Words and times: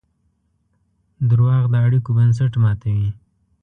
دروغ 1.29 1.63
د 1.71 1.75
اړیکو 1.85 2.09
بنسټ 2.17 2.53
ماتوي. 2.63 3.09